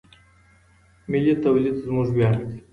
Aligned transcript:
ملي 1.09 1.33
توليد 1.43 1.75
زموږ 1.85 2.07
وياړ 2.15 2.35
دی. 2.49 2.59